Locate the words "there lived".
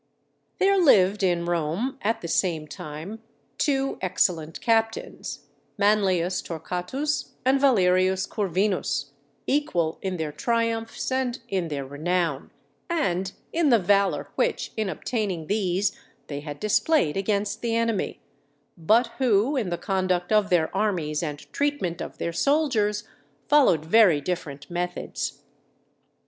0.57-1.21